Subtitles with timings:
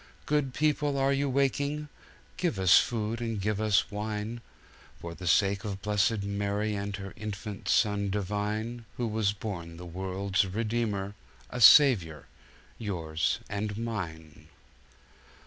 [0.25, 1.87] Good people, are you waking?
[2.35, 4.41] Give us food and give us wine,
[4.99, 9.85] For the sake of blessed Mary And her Infant Son Divine, Who was born the
[9.85, 11.13] world's Redeemer—
[11.51, 14.47] A Saviour—yours and mine!